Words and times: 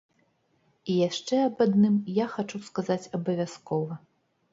І 0.93 0.95
яшчэ 1.07 1.35
аб 1.47 1.61
адным 1.65 1.99
я 2.15 2.25
хачу 2.37 2.61
сказаць 2.69 3.11
абавязкова. 3.19 3.99